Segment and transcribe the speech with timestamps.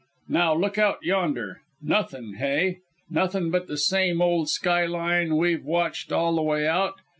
[0.29, 1.61] Now, look out yonder.
[1.79, 2.79] Nothin', hey?
[3.11, 6.95] Nothin' but the same ol' skyline we've watched all the way out.